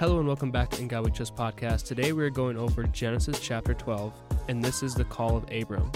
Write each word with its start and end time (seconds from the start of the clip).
Hello 0.00 0.18
and 0.18 0.26
welcome 0.26 0.50
back 0.50 0.70
to 0.70 0.82
In 0.82 0.88
God 0.88 1.04
We 1.04 1.12
Trust 1.12 1.36
podcast. 1.36 1.86
Today 1.86 2.12
we 2.12 2.24
are 2.24 2.30
going 2.30 2.58
over 2.58 2.82
Genesis 2.82 3.38
chapter 3.38 3.74
12, 3.74 4.12
and 4.48 4.62
this 4.62 4.82
is 4.82 4.92
the 4.92 5.04
call 5.04 5.36
of 5.36 5.44
Abram. 5.52 5.92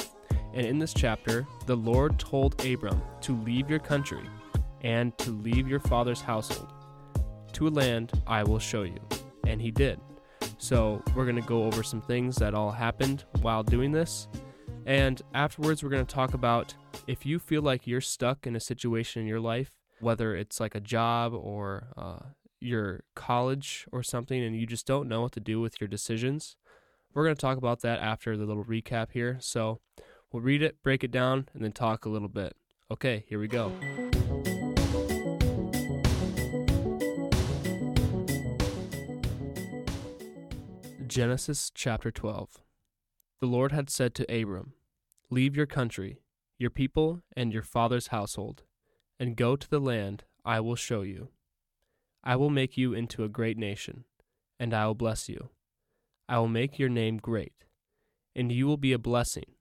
And 0.54 0.64
in 0.64 0.78
this 0.78 0.94
chapter, 0.94 1.44
the 1.66 1.76
Lord 1.76 2.16
told 2.16 2.64
Abram 2.64 3.02
to 3.22 3.34
leave 3.42 3.68
your 3.68 3.80
country 3.80 4.22
and 4.82 5.18
to 5.18 5.32
leave 5.32 5.66
your 5.66 5.80
father's 5.80 6.20
household 6.20 6.72
to 7.54 7.66
a 7.66 7.70
land 7.70 8.12
I 8.24 8.44
will 8.44 8.60
show 8.60 8.84
you. 8.84 9.00
And 9.48 9.60
he 9.60 9.72
did. 9.72 9.98
So 10.58 11.02
we're 11.16 11.24
going 11.24 11.34
to 11.34 11.42
go 11.42 11.64
over 11.64 11.82
some 11.82 12.00
things 12.00 12.36
that 12.36 12.54
all 12.54 12.70
happened 12.70 13.24
while 13.42 13.64
doing 13.64 13.90
this. 13.90 14.28
And 14.86 15.20
afterwards, 15.34 15.82
we're 15.82 15.90
going 15.90 16.06
to 16.06 16.14
talk 16.14 16.34
about 16.34 16.72
if 17.08 17.26
you 17.26 17.40
feel 17.40 17.62
like 17.62 17.88
you're 17.88 18.00
stuck 18.00 18.46
in 18.46 18.54
a 18.54 18.60
situation 18.60 19.22
in 19.22 19.28
your 19.28 19.40
life, 19.40 19.72
whether 19.98 20.36
it's 20.36 20.60
like 20.60 20.76
a 20.76 20.80
job 20.80 21.34
or 21.34 21.88
uh, 21.96 22.20
your 22.60 23.04
college 23.14 23.86
or 23.92 24.02
something, 24.02 24.42
and 24.42 24.56
you 24.56 24.66
just 24.66 24.86
don't 24.86 25.08
know 25.08 25.22
what 25.22 25.32
to 25.32 25.40
do 25.40 25.60
with 25.60 25.80
your 25.80 25.88
decisions. 25.88 26.56
We're 27.14 27.24
going 27.24 27.36
to 27.36 27.40
talk 27.40 27.58
about 27.58 27.80
that 27.80 28.00
after 28.00 28.36
the 28.36 28.44
little 28.44 28.64
recap 28.64 29.12
here. 29.12 29.38
So 29.40 29.80
we'll 30.32 30.42
read 30.42 30.62
it, 30.62 30.82
break 30.82 31.02
it 31.02 31.10
down, 31.10 31.48
and 31.54 31.64
then 31.64 31.72
talk 31.72 32.04
a 32.04 32.10
little 32.10 32.28
bit. 32.28 32.54
Okay, 32.90 33.24
here 33.28 33.38
we 33.38 33.48
go. 33.48 33.72
Genesis 41.06 41.72
chapter 41.74 42.10
12. 42.10 42.58
The 43.40 43.46
Lord 43.46 43.72
had 43.72 43.88
said 43.88 44.14
to 44.16 44.32
Abram, 44.32 44.74
Leave 45.30 45.56
your 45.56 45.66
country, 45.66 46.20
your 46.58 46.70
people, 46.70 47.22
and 47.36 47.52
your 47.52 47.62
father's 47.62 48.08
household, 48.08 48.62
and 49.18 49.36
go 49.36 49.56
to 49.56 49.68
the 49.68 49.80
land 49.80 50.24
I 50.44 50.60
will 50.60 50.76
show 50.76 51.02
you. 51.02 51.28
I 52.28 52.36
will 52.36 52.50
make 52.50 52.76
you 52.76 52.92
into 52.92 53.24
a 53.24 53.28
great 53.30 53.56
nation, 53.56 54.04
and 54.60 54.74
I 54.74 54.86
will 54.86 54.94
bless 54.94 55.30
you. 55.30 55.48
I 56.28 56.38
will 56.38 56.46
make 56.46 56.78
your 56.78 56.90
name 56.90 57.16
great, 57.16 57.64
and 58.36 58.52
you 58.52 58.66
will 58.66 58.76
be 58.76 58.92
a 58.92 58.98
blessing. 58.98 59.54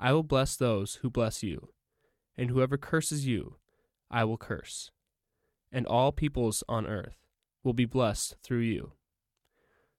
I 0.00 0.12
will 0.12 0.24
bless 0.24 0.56
those 0.56 0.96
who 0.96 1.08
bless 1.08 1.44
you, 1.44 1.68
and 2.36 2.50
whoever 2.50 2.76
curses 2.76 3.28
you, 3.28 3.58
I 4.10 4.24
will 4.24 4.36
curse. 4.36 4.90
And 5.70 5.86
all 5.86 6.10
peoples 6.10 6.64
on 6.68 6.84
earth 6.84 7.14
will 7.62 7.74
be 7.74 7.84
blessed 7.84 8.38
through 8.42 8.62
you. 8.62 8.94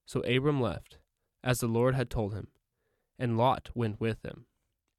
So 0.04 0.20
Abram 0.20 0.60
left, 0.60 0.98
as 1.42 1.60
the 1.60 1.66
Lord 1.66 1.94
had 1.94 2.10
told 2.10 2.34
him, 2.34 2.48
and 3.18 3.38
Lot 3.38 3.70
went 3.74 4.02
with 4.02 4.22
him. 4.22 4.44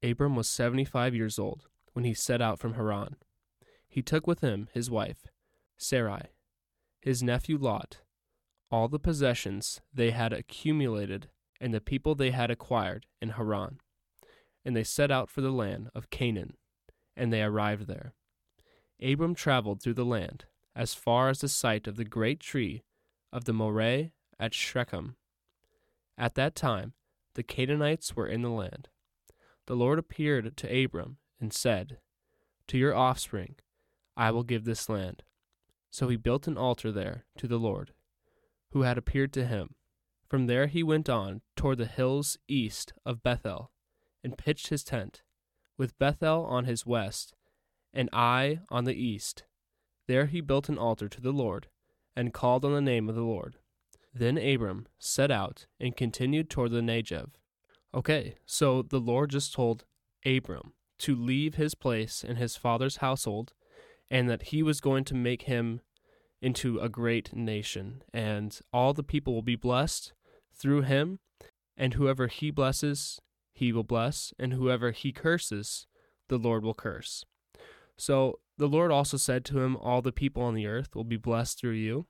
Abram 0.02 0.34
was 0.34 0.48
seventy 0.48 0.84
five 0.84 1.14
years 1.14 1.38
old 1.38 1.68
when 1.92 2.04
he 2.04 2.12
set 2.12 2.42
out 2.42 2.58
from 2.58 2.74
Haran. 2.74 3.14
He 3.86 4.02
took 4.02 4.26
with 4.26 4.40
him 4.40 4.66
his 4.74 4.90
wife, 4.90 5.28
Sarai, 5.76 6.30
his 7.00 7.22
nephew 7.22 7.58
Lot, 7.58 7.98
all 8.70 8.88
the 8.88 8.98
possessions 8.98 9.80
they 9.92 10.10
had 10.10 10.32
accumulated, 10.32 11.28
and 11.60 11.72
the 11.72 11.80
people 11.80 12.14
they 12.14 12.30
had 12.30 12.50
acquired 12.50 13.06
in 13.20 13.30
Haran. 13.30 13.78
And 14.64 14.76
they 14.76 14.84
set 14.84 15.10
out 15.10 15.30
for 15.30 15.40
the 15.40 15.50
land 15.50 15.90
of 15.94 16.10
Canaan, 16.10 16.54
and 17.16 17.32
they 17.32 17.42
arrived 17.42 17.86
there. 17.86 18.14
Abram 19.02 19.34
traveled 19.34 19.82
through 19.82 19.94
the 19.94 20.04
land 20.04 20.44
as 20.74 20.94
far 20.94 21.28
as 21.28 21.40
the 21.40 21.48
site 21.48 21.86
of 21.86 21.96
the 21.96 22.04
great 22.04 22.40
tree 22.40 22.82
of 23.32 23.44
the 23.44 23.52
Moreh 23.52 24.10
at 24.38 24.54
Shechem. 24.54 25.16
At 26.16 26.34
that 26.34 26.54
time, 26.54 26.94
the 27.34 27.42
Canaanites 27.42 28.16
were 28.16 28.26
in 28.26 28.42
the 28.42 28.50
land. 28.50 28.88
The 29.66 29.76
Lord 29.76 29.98
appeared 29.98 30.56
to 30.56 30.84
Abram 30.84 31.18
and 31.40 31.52
said, 31.52 31.98
To 32.68 32.78
your 32.78 32.94
offspring 32.94 33.56
I 34.16 34.30
will 34.30 34.42
give 34.42 34.64
this 34.64 34.88
land. 34.88 35.22
So 35.90 36.08
he 36.08 36.16
built 36.16 36.46
an 36.46 36.56
altar 36.56 36.92
there 36.92 37.24
to 37.38 37.46
the 37.46 37.58
Lord, 37.58 37.92
who 38.72 38.82
had 38.82 38.98
appeared 38.98 39.32
to 39.34 39.46
him. 39.46 39.74
From 40.28 40.46
there 40.46 40.66
he 40.66 40.82
went 40.82 41.08
on 41.08 41.40
toward 41.56 41.78
the 41.78 41.86
hills 41.86 42.36
east 42.46 42.92
of 43.06 43.22
Bethel, 43.22 43.70
and 44.22 44.36
pitched 44.36 44.68
his 44.68 44.84
tent, 44.84 45.22
with 45.76 45.98
Bethel 45.98 46.44
on 46.44 46.66
his 46.66 46.84
west, 46.84 47.34
and 47.94 48.10
Ai 48.12 48.60
on 48.68 48.84
the 48.84 48.94
east. 48.94 49.44
There 50.06 50.26
he 50.26 50.40
built 50.40 50.68
an 50.68 50.78
altar 50.78 51.08
to 51.08 51.20
the 51.20 51.32
Lord, 51.32 51.68
and 52.14 52.34
called 52.34 52.64
on 52.64 52.72
the 52.72 52.80
name 52.80 53.08
of 53.08 53.14
the 53.14 53.22
Lord. 53.22 53.56
Then 54.12 54.36
Abram 54.36 54.86
set 54.98 55.30
out 55.30 55.66
and 55.78 55.96
continued 55.96 56.50
toward 56.50 56.72
the 56.72 56.80
Negev. 56.80 57.30
Okay, 57.94 58.34
so 58.44 58.82
the 58.82 59.00
Lord 59.00 59.30
just 59.30 59.54
told 59.54 59.84
Abram 60.26 60.72
to 60.98 61.14
leave 61.14 61.54
his 61.54 61.74
place 61.74 62.24
and 62.26 62.36
his 62.36 62.56
father's 62.56 62.96
household, 62.96 63.52
and 64.10 64.28
that 64.28 64.44
he 64.44 64.62
was 64.62 64.80
going 64.80 65.04
to 65.04 65.14
make 65.14 65.42
him 65.42 65.80
into 66.40 66.78
a 66.78 66.88
great 66.88 67.34
nation, 67.34 68.02
and 68.12 68.60
all 68.72 68.92
the 68.92 69.02
people 69.02 69.34
will 69.34 69.42
be 69.42 69.56
blessed 69.56 70.12
through 70.54 70.82
him, 70.82 71.18
and 71.76 71.94
whoever 71.94 72.26
he 72.28 72.50
blesses, 72.50 73.20
he 73.52 73.72
will 73.72 73.84
bless, 73.84 74.32
and 74.38 74.52
whoever 74.52 74.92
he 74.92 75.12
curses, 75.12 75.86
the 76.28 76.38
Lord 76.38 76.64
will 76.64 76.74
curse. 76.74 77.24
So 77.96 78.38
the 78.56 78.68
Lord 78.68 78.90
also 78.92 79.16
said 79.16 79.44
to 79.46 79.60
him, 79.60 79.76
All 79.76 80.02
the 80.02 80.12
people 80.12 80.42
on 80.42 80.54
the 80.54 80.66
earth 80.66 80.94
will 80.94 81.04
be 81.04 81.16
blessed 81.16 81.58
through 81.58 81.72
you. 81.72 82.06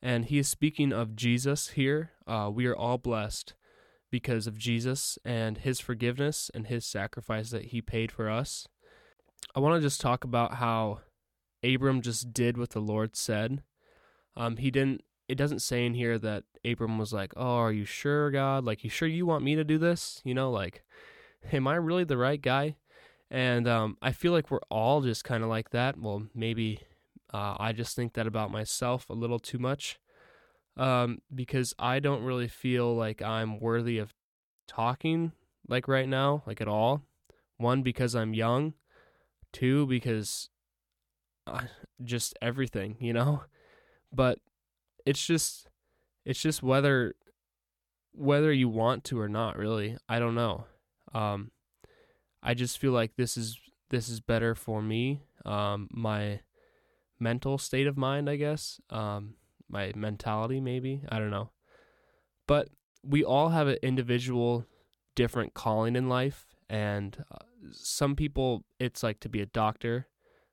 And 0.00 0.26
he 0.26 0.38
is 0.38 0.48
speaking 0.48 0.92
of 0.92 1.16
Jesus 1.16 1.70
here. 1.70 2.12
Uh, 2.26 2.50
we 2.52 2.66
are 2.66 2.76
all 2.76 2.98
blessed 2.98 3.54
because 4.10 4.46
of 4.46 4.56
Jesus 4.56 5.18
and 5.24 5.58
his 5.58 5.80
forgiveness 5.80 6.50
and 6.54 6.68
his 6.68 6.86
sacrifice 6.86 7.50
that 7.50 7.66
he 7.66 7.82
paid 7.82 8.12
for 8.12 8.30
us. 8.30 8.68
I 9.54 9.60
want 9.60 9.76
to 9.76 9.86
just 9.86 10.00
talk 10.00 10.24
about 10.24 10.54
how 10.54 11.00
Abram 11.62 12.02
just 12.02 12.32
did 12.32 12.56
what 12.56 12.70
the 12.70 12.80
Lord 12.80 13.16
said. 13.16 13.62
Um, 14.36 14.56
he 14.56 14.70
didn't. 14.70 15.02
It 15.28 15.36
doesn't 15.36 15.60
say 15.60 15.84
in 15.84 15.94
here 15.94 16.18
that 16.18 16.44
Abram 16.64 16.98
was 16.98 17.12
like, 17.12 17.32
"Oh, 17.36 17.56
are 17.56 17.72
you 17.72 17.84
sure, 17.84 18.30
God? 18.30 18.64
Like, 18.64 18.84
you 18.84 18.90
sure 18.90 19.08
you 19.08 19.26
want 19.26 19.44
me 19.44 19.54
to 19.56 19.64
do 19.64 19.78
this? 19.78 20.20
You 20.24 20.34
know, 20.34 20.50
like, 20.50 20.84
am 21.52 21.66
I 21.66 21.74
really 21.74 22.04
the 22.04 22.16
right 22.16 22.40
guy?" 22.40 22.76
And 23.30 23.68
um, 23.68 23.98
I 24.00 24.12
feel 24.12 24.32
like 24.32 24.50
we're 24.50 24.60
all 24.70 25.02
just 25.02 25.24
kind 25.24 25.42
of 25.42 25.50
like 25.50 25.70
that. 25.70 25.98
Well, 25.98 26.24
maybe 26.34 26.80
uh, 27.32 27.56
I 27.58 27.72
just 27.72 27.94
think 27.94 28.14
that 28.14 28.26
about 28.26 28.50
myself 28.50 29.08
a 29.10 29.14
little 29.14 29.38
too 29.38 29.58
much 29.58 29.98
um, 30.78 31.18
because 31.34 31.74
I 31.78 31.98
don't 31.98 32.22
really 32.22 32.48
feel 32.48 32.94
like 32.94 33.20
I'm 33.20 33.60
worthy 33.60 33.98
of 33.98 34.14
talking 34.66 35.32
like 35.68 35.88
right 35.88 36.08
now, 36.08 36.42
like 36.46 36.60
at 36.60 36.68
all. 36.68 37.02
One, 37.58 37.82
because 37.82 38.14
I'm 38.14 38.32
young. 38.32 38.74
Two, 39.52 39.86
because 39.86 40.48
just 42.02 42.34
everything, 42.40 42.96
you 43.00 43.12
know? 43.12 43.42
But 44.12 44.38
it's 45.04 45.24
just 45.24 45.68
it's 46.24 46.40
just 46.40 46.62
whether 46.62 47.14
whether 48.12 48.52
you 48.52 48.68
want 48.68 49.04
to 49.04 49.20
or 49.20 49.28
not, 49.28 49.56
really. 49.56 49.96
I 50.08 50.18
don't 50.18 50.34
know. 50.34 50.64
Um 51.14 51.50
I 52.42 52.54
just 52.54 52.78
feel 52.78 52.92
like 52.92 53.16
this 53.16 53.36
is 53.36 53.58
this 53.90 54.08
is 54.08 54.20
better 54.20 54.54
for 54.54 54.82
me. 54.82 55.22
Um 55.44 55.88
my 55.90 56.40
mental 57.20 57.58
state 57.58 57.86
of 57.86 57.96
mind, 57.96 58.28
I 58.28 58.36
guess. 58.36 58.80
Um, 58.90 59.34
my 59.68 59.92
mentality, 59.94 60.60
maybe. 60.60 61.02
I 61.08 61.18
don't 61.18 61.30
know. 61.30 61.50
But 62.46 62.68
we 63.02 63.24
all 63.24 63.50
have 63.50 63.68
an 63.68 63.78
individual, 63.82 64.64
different 65.14 65.54
calling 65.54 65.96
in 65.96 66.08
life. 66.08 66.46
And 66.70 67.24
uh, 67.30 67.38
some 67.72 68.16
people, 68.16 68.64
it's 68.78 69.02
like 69.02 69.20
to 69.20 69.28
be 69.28 69.40
a 69.40 69.46
doctor, 69.46 70.06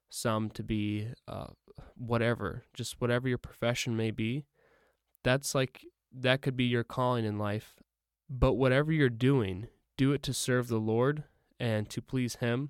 some 0.10 0.50
to 0.52 0.64
be 0.64 1.08
uh, 1.28 1.48
whatever, 1.98 2.64
just 2.74 3.00
whatever 3.02 3.28
your 3.28 3.38
profession 3.38 3.96
may 3.96 4.12
be. 4.12 4.46
That's 5.24 5.56
like, 5.56 5.86
that 6.14 6.42
could 6.42 6.56
be 6.56 6.66
your 6.66 6.84
calling 6.84 7.26
in 7.26 7.38
life. 7.38 7.76
But 8.30 8.54
whatever 8.54 8.92
you're 8.92 9.10
doing, 9.10 9.68
do 9.98 10.14
it 10.14 10.24
to 10.24 10.34
serve 10.34 10.68
the 10.68 10.78
Lord 10.78 11.24
and 11.60 11.90
to 11.90 12.02
please 12.02 12.36
Him. 12.36 12.70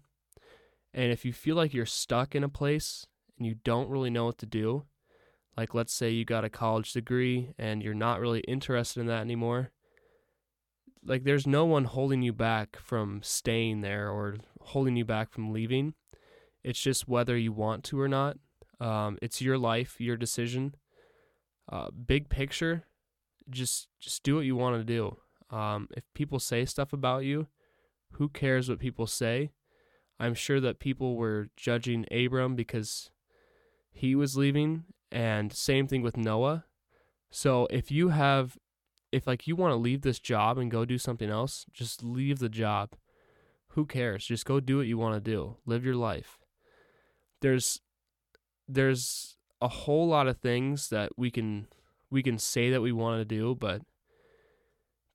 And 0.94 1.12
if 1.12 1.26
you 1.26 1.34
feel 1.34 1.56
like 1.56 1.74
you're 1.74 1.86
stuck 1.86 2.36
in 2.36 2.44
a 2.44 2.50
place 2.50 3.06
and 3.38 3.46
you 3.46 3.56
don't 3.64 3.90
really 3.90 4.10
know 4.10 4.26
what 4.26 4.38
to 4.40 4.46
do, 4.46 4.86
like 5.58 5.74
let's 5.74 5.94
say 5.94 6.10
you 6.10 6.26
got 6.26 6.46
a 6.46 6.50
college 6.50 6.94
degree 6.94 7.54
and 7.58 7.82
you're 7.82 7.94
not 7.94 8.20
really 8.20 8.42
interested 8.42 9.00
in 9.00 9.08
that 9.08 9.22
anymore, 9.22 9.72
like 11.04 11.24
there's 11.24 11.48
no 11.48 11.66
one 11.66 11.86
holding 11.86 12.22
you 12.22 12.34
back 12.34 12.78
from 12.78 13.22
staying 13.24 13.82
there 13.82 14.10
or 14.10 14.38
holding 14.62 14.96
you 14.96 15.06
back 15.06 15.32
from 15.32 15.54
leaving. 15.54 15.94
It's 16.66 16.82
just 16.82 17.08
whether 17.08 17.38
you 17.38 17.54
want 17.54 17.84
to 17.86 18.00
or 18.02 18.08
not. 18.08 18.38
Um, 18.80 19.20
it's 19.22 19.40
your 19.40 19.58
life, 19.58 20.02
your 20.02 20.18
decision. 20.18 20.74
Uh, 21.72 21.92
big 21.92 22.28
picture, 22.28 22.86
just 23.50 23.88
just 24.00 24.24
do 24.24 24.36
what 24.36 24.46
you 24.46 24.56
want 24.56 24.76
to 24.76 24.84
do. 24.84 25.18
Um, 25.56 25.88
if 25.96 26.04
people 26.16 26.40
say 26.40 26.66
stuff 26.66 26.92
about 26.92 27.24
you, 27.24 27.48
who 28.14 28.30
cares 28.30 28.68
what 28.68 28.80
people 28.80 29.06
say? 29.06 29.52
I'm 30.20 30.34
sure 30.34 30.60
that 30.60 30.80
people 30.80 31.16
were 31.16 31.50
judging 31.56 32.06
Abram 32.12 32.56
because 32.56 33.12
he 33.92 34.16
was 34.16 34.36
leaving 34.36 34.86
and 35.12 35.54
same 35.54 35.88
thing 35.88 36.02
with 36.02 36.18
Noah. 36.18 36.66
So 37.30 37.68
if 37.70 37.92
you 37.92 38.10
have 38.10 38.58
if 39.12 39.28
like 39.28 39.46
you 39.46 39.56
want 39.56 39.72
to 39.72 39.76
leave 39.78 40.02
this 40.02 40.20
job 40.20 40.58
and 40.58 40.72
go 40.72 40.84
do 40.84 40.98
something 40.98 41.30
else, 41.30 41.68
just 41.72 42.04
leave 42.04 42.40
the 42.40 42.50
job. 42.50 42.96
Who 43.70 43.86
cares? 43.86 44.26
Just 44.26 44.46
go 44.46 44.60
do 44.60 44.78
what 44.78 44.88
you 44.88 44.98
want 44.98 45.14
to 45.14 45.32
do. 45.32 45.58
Live 45.66 45.86
your 45.86 45.96
life. 45.96 46.40
There's 47.46 47.80
there's 48.68 49.38
a 49.62 49.68
whole 49.68 50.08
lot 50.08 50.26
of 50.26 50.40
things 50.40 50.90
that 50.90 51.12
we 51.16 51.30
can 51.30 51.68
we 52.10 52.24
can 52.24 52.40
say 52.40 52.72
that 52.72 52.82
we 52.82 52.92
want 52.92 53.22
to 53.22 53.26
do, 53.26 53.54
but 53.54 53.84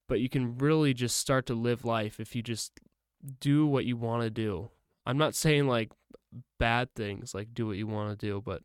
but 0.09 0.21
you 0.21 0.29
can 0.29 0.57
really 0.59 0.95
just 0.95 1.17
start 1.17 1.45
to 1.47 1.55
live 1.55 1.85
life 1.85 2.21
if 2.21 2.37
you 2.37 2.41
just 2.41 2.79
do 3.41 3.67
what 3.67 3.85
you 3.85 3.97
want 3.97 4.23
to 4.23 4.31
do. 4.31 4.71
I'm 5.05 5.19
not 5.19 5.35
saying 5.35 5.67
like 5.67 5.91
bad 6.61 6.95
things, 6.95 7.35
like 7.35 7.53
do 7.53 7.67
what 7.67 7.77
you 7.77 7.89
want 7.89 8.17
to 8.17 8.27
do, 8.27 8.41
but 8.41 8.63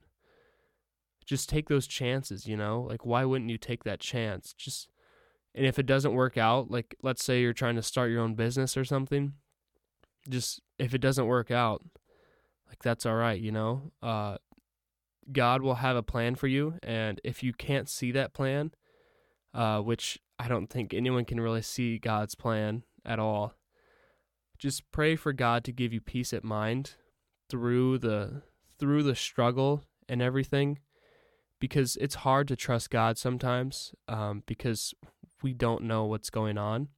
just 1.26 1.50
take 1.50 1.68
those 1.68 1.88
chances, 1.88 2.46
you 2.46 2.56
know? 2.56 2.82
Like 2.88 3.04
why 3.04 3.26
wouldn't 3.26 3.50
you 3.50 3.58
take 3.58 3.84
that 3.86 4.00
chance? 4.00 4.54
Just 4.54 4.90
and 5.56 5.66
if 5.66 5.80
it 5.80 5.88
doesn't 5.88 6.14
work 6.14 6.38
out, 6.38 6.70
like 6.70 6.94
let's 7.02 7.26
say 7.26 7.42
you're 7.42 7.52
trying 7.52 7.78
to 7.78 7.82
start 7.82 8.12
your 8.12 8.22
own 8.22 8.36
business 8.36 8.78
or 8.78 8.86
something, 8.86 9.34
just 10.30 10.62
if 10.78 10.94
it 10.94 11.02
doesn't 11.02 11.26
work 11.26 11.50
out, 11.50 11.82
like 12.76 12.84
that's 12.84 13.06
all 13.06 13.16
right, 13.16 13.40
you 13.40 13.52
know? 13.52 13.92
Uh 14.02 14.38
God 15.32 15.62
will 15.62 15.76
have 15.76 15.96
a 15.96 16.04
plan 16.04 16.36
for 16.36 16.48
you 16.48 16.76
and 16.84 17.20
if 17.24 17.42
you 17.42 17.54
can't 17.54 17.90
see 17.90 18.12
that 18.12 18.34
plan, 18.34 18.72
uh 19.54 19.80
which 19.80 20.20
I 20.38 20.48
don't 20.48 20.68
think 20.68 20.94
anyone 20.94 21.26
can 21.26 21.40
really 21.40 21.62
see 21.62 21.98
God's 21.98 22.36
plan 22.36 22.84
at 23.06 23.20
all. 23.20 23.54
Just 24.58 24.90
pray 24.92 25.16
for 25.16 25.34
God 25.34 25.64
to 25.64 25.72
give 25.72 25.94
you 25.94 26.02
peace 26.02 26.34
at 26.34 26.44
mind 26.44 26.96
through 27.50 28.00
the 28.00 28.42
through 28.78 29.04
the 29.04 29.16
struggle 29.16 29.84
and 30.10 30.22
everything 30.22 30.80
because 31.60 31.96
it's 32.02 32.16
hard 32.16 32.48
to 32.50 32.56
trust 32.56 32.90
God 32.90 33.18
sometimes 33.18 33.96
um, 34.08 34.44
because 34.46 34.94
we 35.42 35.54
don't 35.54 35.84
know 35.84 36.06
what's 36.06 36.30
going 36.30 36.58
on. 36.58 36.90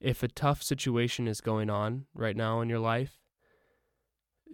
If 0.00 0.22
a 0.22 0.28
tough 0.28 0.62
situation 0.62 1.26
is 1.26 1.40
going 1.40 1.70
on 1.70 2.06
right 2.14 2.36
now 2.36 2.60
in 2.60 2.68
your 2.68 2.78
life, 2.78 3.18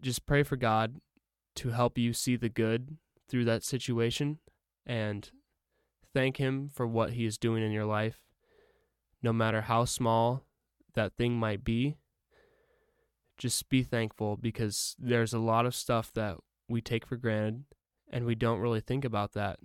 just 0.02 0.26
pray 0.26 0.42
for 0.42 0.56
God 0.56 1.00
to 1.56 1.70
help 1.70 1.96
you 1.96 2.12
see 2.12 2.36
the 2.36 2.48
good 2.48 2.96
through 3.28 3.44
that 3.44 3.64
situation 3.64 4.38
and 4.84 5.30
thank 6.12 6.36
Him 6.36 6.70
for 6.72 6.86
what 6.86 7.12
He 7.12 7.24
is 7.24 7.38
doing 7.38 7.62
in 7.62 7.72
your 7.72 7.84
life, 7.84 8.20
no 9.22 9.32
matter 9.32 9.62
how 9.62 9.84
small 9.84 10.44
that 10.94 11.14
thing 11.16 11.38
might 11.38 11.64
be. 11.64 11.96
Just 13.38 13.68
be 13.68 13.82
thankful 13.82 14.36
because 14.36 14.94
there's 14.98 15.32
a 15.32 15.38
lot 15.38 15.66
of 15.66 15.74
stuff 15.74 16.12
that 16.14 16.36
we 16.68 16.80
take 16.80 17.06
for 17.06 17.16
granted 17.16 17.64
and 18.10 18.26
we 18.26 18.34
don't 18.34 18.60
really 18.60 18.80
think 18.80 19.04
about 19.04 19.32
that. 19.32 19.58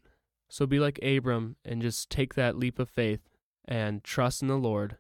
So 0.49 0.65
be 0.65 0.79
like 0.79 0.99
Abram 1.03 1.57
and 1.65 1.81
just 1.81 2.09
take 2.09 2.35
that 2.35 2.57
leap 2.57 2.79
of 2.79 2.89
faith 2.89 3.21
and 3.65 4.03
trust 4.03 4.41
in 4.41 4.47
the 4.47 4.55
Lord 4.55 4.97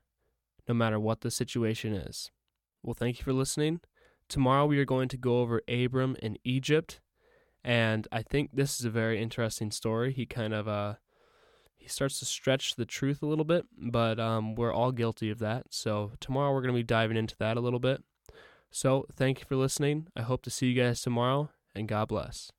no 0.67 0.73
matter 0.73 0.99
what 0.99 1.21
the 1.21 1.31
situation 1.31 1.93
is. 1.93 2.31
Well, 2.83 2.93
thank 2.93 3.19
you 3.19 3.23
for 3.23 3.33
listening. 3.33 3.79
Tomorrow 4.29 4.65
we 4.65 4.79
are 4.79 4.85
going 4.85 5.07
to 5.09 5.17
go 5.17 5.39
over 5.39 5.61
Abram 5.67 6.17
in 6.21 6.37
Egypt, 6.43 6.99
and 7.63 8.07
I 8.11 8.21
think 8.21 8.51
this 8.53 8.79
is 8.79 8.85
a 8.85 8.89
very 8.89 9.21
interesting 9.21 9.71
story. 9.71 10.11
He 10.13 10.25
kind 10.25 10.53
of 10.53 10.67
uh 10.67 10.95
he 11.87 11.87
starts 11.87 12.19
to 12.19 12.25
stretch 12.25 12.75
the 12.75 12.85
truth 12.85 13.21
a 13.21 13.25
little 13.25 13.45
bit, 13.45 13.65
but 13.77 14.19
um, 14.19 14.55
we're 14.55 14.73
all 14.73 14.91
guilty 14.91 15.29
of 15.29 15.39
that. 15.39 15.67
So 15.69 16.11
tomorrow 16.19 16.51
we're 16.53 16.61
going 16.61 16.73
to 16.73 16.79
be 16.79 16.83
diving 16.83 17.15
into 17.15 17.37
that 17.37 17.55
a 17.55 17.61
little 17.61 17.79
bit. 17.79 18.03
So 18.71 19.05
thank 19.13 19.39
you 19.39 19.45
for 19.45 19.55
listening. 19.55 20.07
I 20.13 20.23
hope 20.23 20.41
to 20.43 20.49
see 20.49 20.67
you 20.67 20.81
guys 20.81 21.01
tomorrow, 21.01 21.49
and 21.73 21.87
God 21.87 22.09
bless. 22.09 22.51